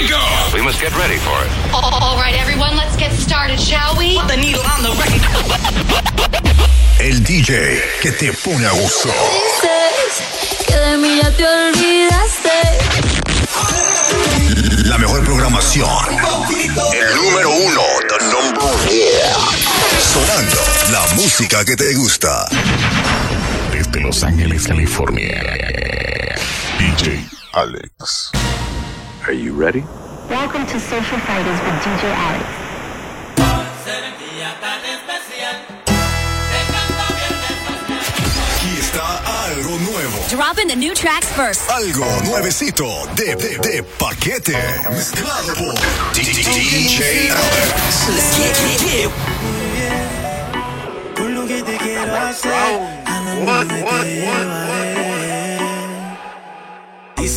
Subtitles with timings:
[0.00, 0.20] we go.
[0.54, 1.50] We must get ready for it.
[1.74, 4.16] All right, everyone, let's get started, shall we?
[4.18, 5.20] Put the needle on the record.
[7.00, 9.08] El DJ que te pone a gusto.
[9.08, 12.50] Dices que de mí ya te olvidaste.
[14.88, 15.88] La mejor programación.
[16.92, 18.90] El número uno, the number one.
[20.12, 20.60] Sonando
[20.92, 22.46] la música que te gusta.
[23.72, 25.42] Desde Los Ángeles, California.
[26.78, 28.30] DJ Alex.
[29.26, 29.84] Are you ready?
[30.30, 32.46] Welcome to Social Fighters with DJ Alex.
[38.56, 40.18] Aquí está algo nuevo.
[40.30, 41.68] Dropping the new tracks first.
[41.70, 42.86] Algo nuevecito
[43.16, 44.56] de, de, de paquete.
[44.90, 45.74] Mezclado por
[46.14, 48.08] DJ Alex.
[48.08, 49.10] Let's get it.
[49.76, 51.14] Yeah.
[51.14, 52.52] Con lo que te quiero hacer,
[53.06, 55.09] a la nube te llevaré.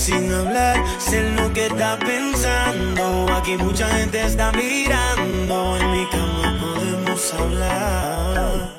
[0.03, 3.25] Sin hablar, sé lo que estás pensando.
[3.33, 5.77] Aquí mucha gente está mirando.
[5.77, 8.69] En mi cama podemos hablar.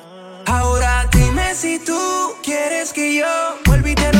[0.45, 1.99] Ahora dime si tú
[2.43, 3.25] quieres que yo
[3.65, 4.11] vuelva y te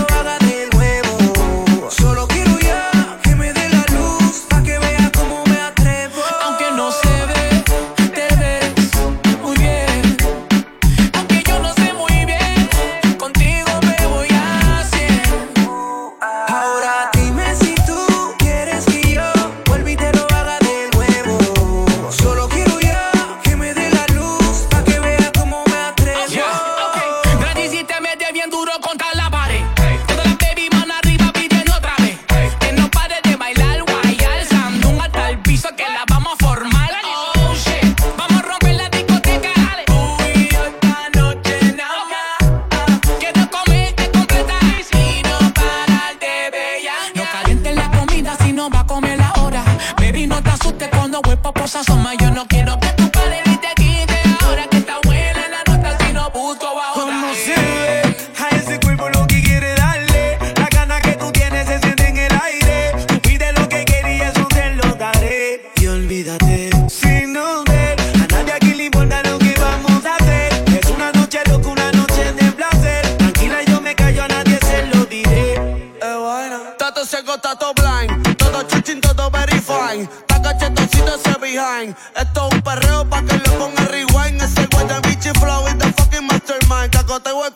[77.35, 78.37] Tato ciego, tato blind.
[78.37, 80.07] Todo chuchín, todo very fine.
[80.27, 81.95] Taca chetosito ese behind.
[82.15, 84.41] Esto es un perreo pa' que le ponga rewind.
[84.41, 86.91] Ese guaya bichi flow y the fucking mastermind.
[86.91, 87.54] Cacoteo de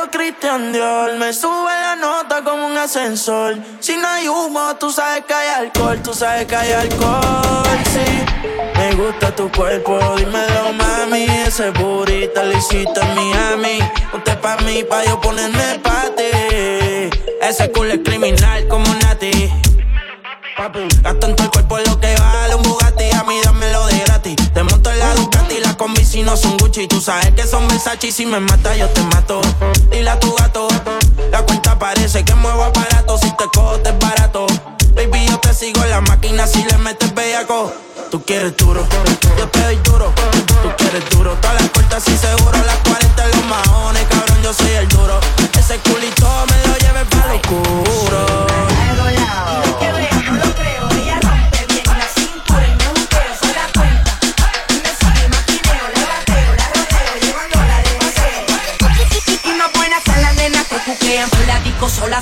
[0.00, 1.16] perfumito Christian Dior.
[1.18, 3.56] Me sube la nota como un ascensor.
[3.80, 6.00] Si no hay humo, tú sabes que hay alcohol.
[6.02, 8.24] Tú sabes que hay alcohol, sí.
[8.76, 11.26] Me gusta tu cuerpo, dímelo, mami.
[11.46, 13.78] Ese burrito lo hiciste en Miami.
[14.12, 17.10] Usted pa' mí, pa' yo ponerme pa' ti.
[17.40, 19.50] Ese culo es criminal como Nati.
[21.02, 22.49] Gasto en el cuerpo lo que vale
[26.24, 26.86] No son Gucci.
[26.86, 28.08] Tú sabes que son Versace.
[28.08, 29.40] Y si me mata yo te mato.
[29.90, 30.68] Dile a tu gato
[31.30, 33.18] La cuenta parece que muevo aparato.
[33.18, 34.46] Si te cojo te es barato.
[34.94, 36.46] Baby yo te sigo en la máquina.
[36.46, 37.72] Si le metes bellaco
[38.10, 38.86] Tú quieres duro.
[39.38, 40.12] Yo te doy duro
[40.62, 41.34] Tú quieres duro.
[41.40, 45.20] Todas las puertas y seguro Las 40 en los maones Cabrón yo soy el duro.
[45.58, 48.39] Ese culito me lo lleve pa' lo oscuro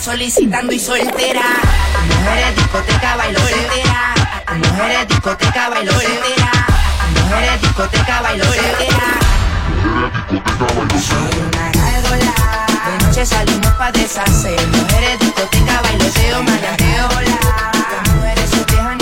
[0.08, 1.43] solicitando y soltera.
[2.08, 4.14] Mujeres discoteca bailo soltera.
[4.56, 6.50] Mujeres discoteca bailo soltera.
[7.14, 9.08] Mujeres discoteca bailo soltera.
[11.08, 12.32] Soy una gárgola.
[12.87, 14.66] De noche salimos pa' deshacer.
[14.69, 18.98] Mujeres discoteca bailoteo, manateo, Las mujeres se dejan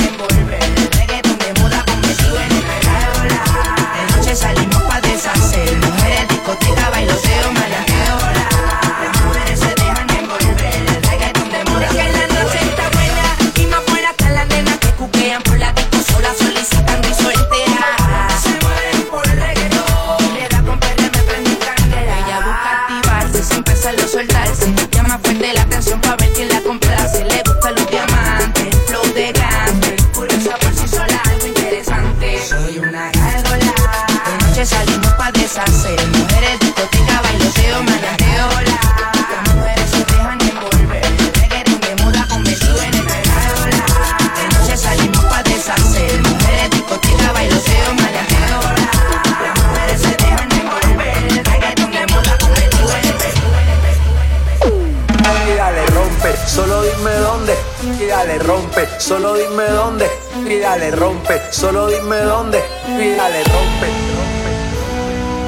[61.51, 62.63] solo dime dónde.
[62.89, 64.17] Y dale rompe.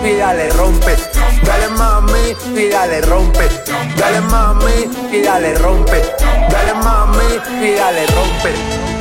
[0.04, 0.96] Y dale rompe,
[1.42, 3.48] dale mami, y dale rompe,
[3.96, 6.02] dale mami, y dale rompe,
[6.48, 8.97] dale mami, y dale rompe.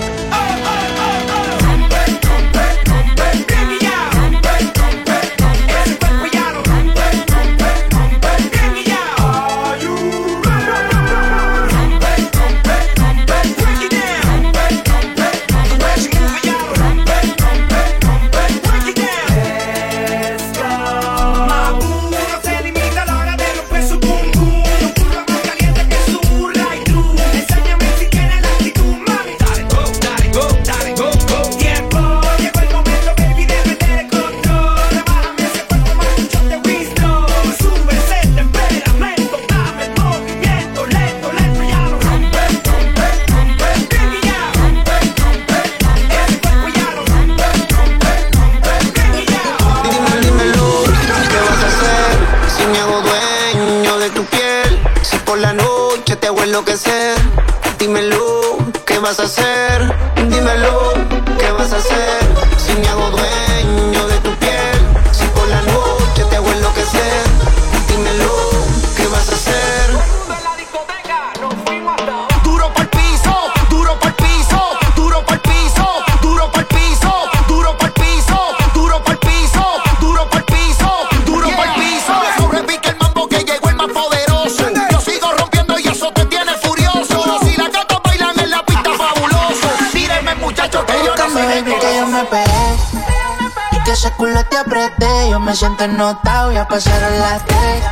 [94.18, 95.30] Culo te apreté.
[95.30, 97.84] Yo me siento ennotado, ya pasaron las tres.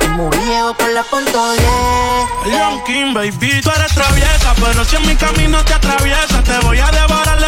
[0.00, 2.54] Y muy viejo por la punto 10.
[2.54, 6.78] Young King, baby, tú eres traviesa, pero si en mi camino te atraviesa, te voy
[6.78, 7.40] a devorar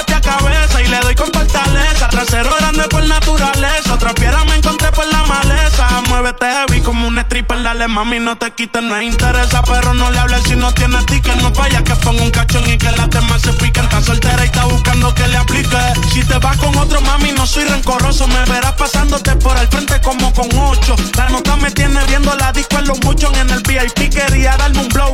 [0.80, 2.08] y le doy con fortaleza.
[2.08, 5.86] Trasero grande por naturaleza, otra piedra me encontré por la maleza.
[6.08, 10.18] Muévete heavy como un stripper, dale mami, no te quites, no interesa, pero no le
[10.18, 11.36] hables si no tienes ticket.
[11.36, 13.84] No vaya que ponga un cachón y que las demás se piquen.
[13.84, 15.78] Está soltera y está buscando que le aplique.
[16.12, 20.00] Si te vas con otro mami, no soy rencoroso, me verás pasándote por el frente
[20.00, 20.96] como con ocho.
[21.16, 24.80] La nota me tiene viendo la disco en los muchos en el VIP, quería darme
[24.80, 25.12] un blow.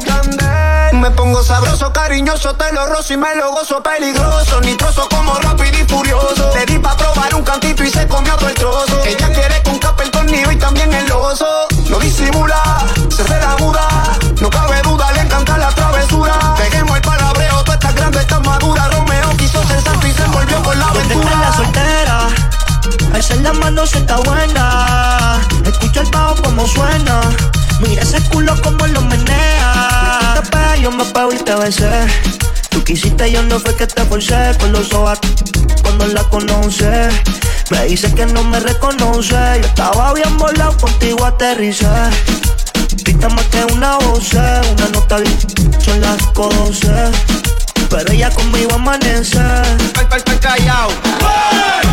[0.93, 4.61] Me pongo sabroso, cariñoso, te lo rozo y me lo gozo peligroso.
[4.61, 6.51] Nitroso como rápido y furioso.
[6.55, 9.03] Le di pa' probar un cantito y se comió todo el trozo.
[9.05, 11.47] Ella quiere con capa el tornillo y también el oso.
[11.89, 12.63] No disimula,
[13.09, 13.89] se hace la muda.
[14.41, 16.55] No cabe duda, le encanta la travesura.
[16.57, 18.89] Peguemos el palabreo, tú estás grande, estás madura.
[18.89, 21.57] Romeo quiso ser santo y se envolvió con la ¿Dónde está la aventura.
[21.57, 22.29] soltera?
[23.19, 25.41] Esa en la mano se está buena.
[26.13, 27.21] Bajo como suena.
[27.81, 30.43] Mira ese culo como lo menea.
[30.51, 32.07] Te yo me pego y te besé.
[32.71, 34.57] Tú quisiste, yo no fue que te forcé.
[34.61, 35.19] Con los ojos
[35.83, 37.09] cuando la conoce.
[37.71, 39.35] Me dice que no me reconoce.
[39.61, 41.87] Yo estaba bien volado, contigo aterricé.
[43.05, 45.17] Grita más que una voz, una nota
[45.79, 47.11] son las 12.
[47.89, 49.39] Pero ella conmigo amanece.
[50.41, 50.89] callao.
[50.89, 51.92] Te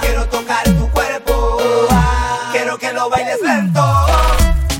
[0.00, 1.58] Quiero tocar tu cuerpo,
[2.52, 3.80] quiero que lo bailes lento.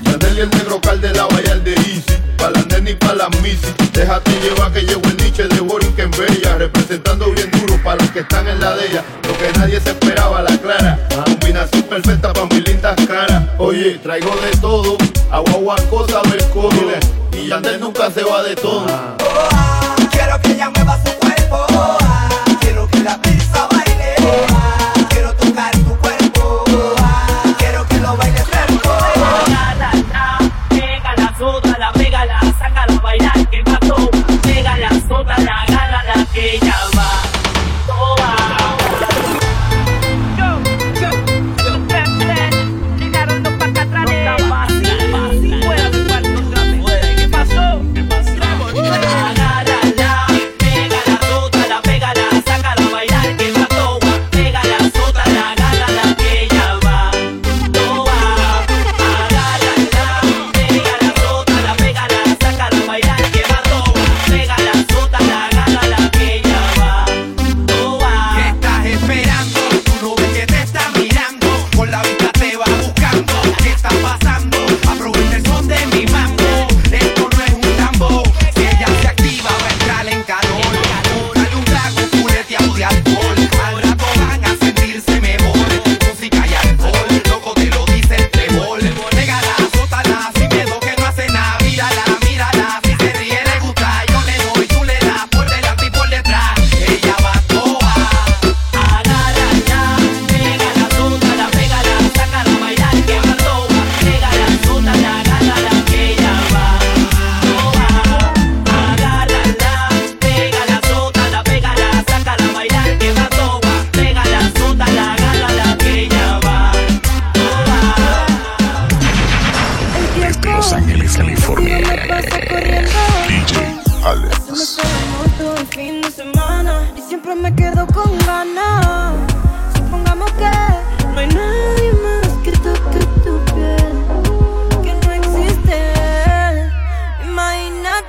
[0.03, 2.05] Ya deli el negro cal de la valla de Easy,
[2.37, 3.67] pa' la nena y pa' la misi.
[3.93, 8.21] Déjate llevar que llevo el niche de Borinquen Bella, representando bien duro para los que
[8.21, 9.05] están en la de ella.
[9.27, 10.99] Lo que nadie se esperaba, la clara.
[11.25, 13.45] Combinación perfecta pa' mis lindas caras.
[13.59, 14.97] Oye, traigo de todo,
[15.31, 16.21] agua, cosa,
[16.53, 16.71] codo.
[17.33, 18.87] Y Yandel nunca se va de todo.
[18.89, 19.66] Ah.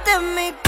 [0.08, 0.67] at me.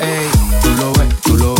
[0.00, 0.28] Ey.
[0.62, 1.59] Tú lo ves, tú lo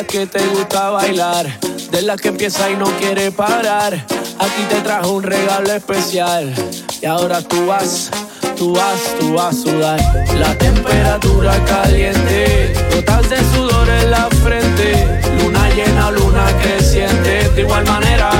[0.00, 1.46] Las que te gusta bailar,
[1.90, 6.54] de las que empieza y no quiere parar, aquí te trajo un regalo especial.
[7.02, 8.10] Y ahora tú vas,
[8.56, 10.00] tú vas, tú vas a sudar.
[10.38, 15.06] La temperatura caliente, gotas de sudor en la frente,
[15.42, 17.50] luna llena, luna creciente.
[17.50, 18.30] De igual manera,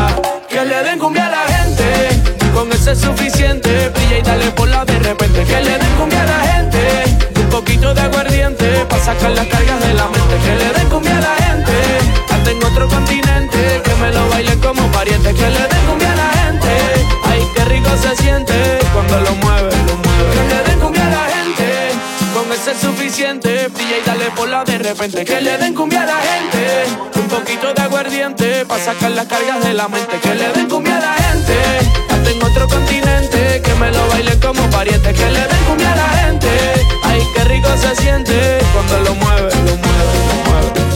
[0.48, 2.22] que le den cumbia a la gente,
[2.54, 3.90] con eso es suficiente.
[3.90, 7.18] Brilla y dale por la de repente, que le den cumbia a la gente.
[7.36, 10.38] Un poquito de aguardiente para sacar las cargas de la mente.
[10.42, 11.49] Que le den cumbia a la gente.
[12.50, 13.80] En otro continente.
[13.84, 15.32] Que me lo baile como pariente.
[15.32, 16.68] Que le den cumbia a la gente.
[17.24, 18.54] Ay, qué rico se siente
[18.92, 20.30] cuando lo mueve, lo mueve.
[20.34, 21.90] Que le den cumbia a la gente.
[22.34, 23.68] Con ese es suficiente.
[23.68, 25.24] Brilla y dale por la de repente.
[25.24, 27.20] Que le den cumbia a la gente.
[27.20, 30.18] Un poquito de aguardiente para sacar las cargas de la mente.
[30.18, 31.56] Que le den cumbia a la gente.
[32.10, 33.62] Hasta en otro continente.
[33.62, 35.12] Que me lo baile como pariente.
[35.12, 36.48] Que le den cumbia a la gente.
[37.04, 40.89] Ay, qué rico se siente cuando lo mueve, lo mueve, lo mueve.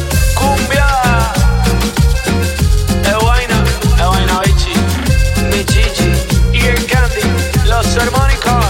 [7.67, 8.65] Los armónicos.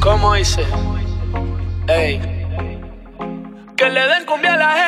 [0.00, 0.64] ¿Cómo dice?
[1.88, 2.20] Ey.
[3.76, 4.81] Que le den cumbia a la gente.